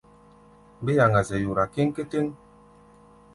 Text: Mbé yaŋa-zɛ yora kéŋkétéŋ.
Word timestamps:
Mbé 0.81 0.91
yaŋa-zɛ 0.97 1.35
yora 1.43 1.65
kéŋkétéŋ. 1.73 2.27